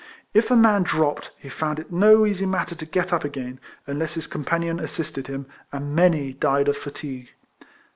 [0.33, 4.15] If a man dropped, he found it no easy matter to get up again, unless
[4.15, 7.29] his companion assisted him, and many died of fatigue.